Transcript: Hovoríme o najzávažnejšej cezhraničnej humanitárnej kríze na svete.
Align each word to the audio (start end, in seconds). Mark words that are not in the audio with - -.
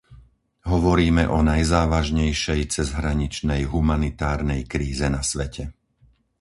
Hovoríme 0.73 1.23
o 1.29 1.39
najzávažnejšej 1.49 2.61
cezhraničnej 2.75 3.61
humanitárnej 3.73 4.61
kríze 4.73 5.07
na 5.15 5.21
svete. 5.31 5.63